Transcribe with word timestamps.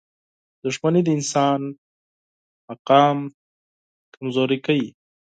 •دښمني 0.63 1.01
د 1.05 1.09
انسان 1.17 1.61
مقام 2.67 3.17
کمزوری 4.13 4.57
کوي. 4.65 4.89